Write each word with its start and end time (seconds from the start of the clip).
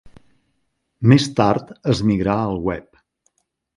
Més 1.11 1.27
tard 1.39 1.69
es 1.93 2.03
migrà 2.13 2.39
al 2.47 2.59
web. 2.71 3.03